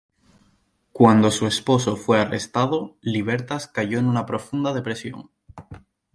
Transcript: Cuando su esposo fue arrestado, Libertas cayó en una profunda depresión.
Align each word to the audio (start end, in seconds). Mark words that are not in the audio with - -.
Cuando 0.93 1.29
su 1.29 1.45
esposo 1.45 1.95
fue 1.95 2.19
arrestado, 2.19 2.97
Libertas 3.01 3.67
cayó 3.67 3.99
en 3.99 4.07
una 4.07 4.25
profunda 4.25 4.73
depresión. 4.73 5.29